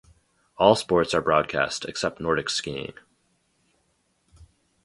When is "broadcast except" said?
1.21-2.19